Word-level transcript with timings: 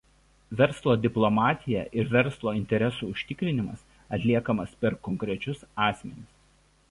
Verslo 0.59 0.93
diplomatija 1.01 1.83
ir 2.03 2.07
verslo 2.13 2.53
interesų 2.61 3.11
užtikrinimas 3.15 3.83
atliekamas 4.17 4.75
per 4.85 4.95
konkrečius 5.09 5.61
asmenis. 5.89 6.33